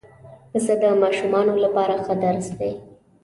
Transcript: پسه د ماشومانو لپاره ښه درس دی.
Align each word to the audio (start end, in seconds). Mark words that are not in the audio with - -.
پسه 0.51 0.73
د 0.81 0.83
ماشومانو 1.01 1.53
لپاره 1.63 1.95
ښه 2.03 2.13
درس 2.23 2.47
دی. 2.59 2.73